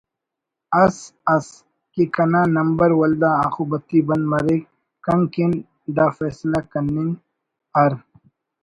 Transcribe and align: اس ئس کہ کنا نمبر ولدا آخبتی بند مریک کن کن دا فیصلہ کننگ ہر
اس 0.83 0.95
ئس 1.33 1.47
کہ 1.93 2.03
کنا 2.15 2.41
نمبر 2.57 2.89
ولدا 3.01 3.31
آخبتی 3.47 3.99
بند 4.07 4.23
مریک 4.31 4.63
کن 5.05 5.21
کن 5.33 5.51
دا 5.95 6.05
فیصلہ 6.17 6.59
کننگ 6.71 7.11
ہر 7.75 7.91